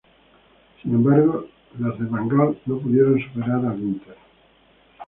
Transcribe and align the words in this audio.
Sin 0.81 0.95
embargo 0.95 1.45
los 1.77 1.99
de 1.99 2.05
Van 2.05 2.27
Gaal 2.27 2.59
no 2.65 2.79
pudieron 2.79 3.19
superar 3.19 3.63
al 3.63 3.79
Inter. 3.79 4.17